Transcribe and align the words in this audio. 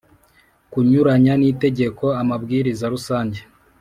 kunyuranya 0.71 1.33
n 1.37 1.43
itegeko 1.51 2.05
amabwiriza 2.21 2.85
rusange 2.93 3.39